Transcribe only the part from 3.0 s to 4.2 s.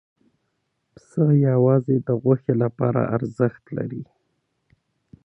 ارزښت لري.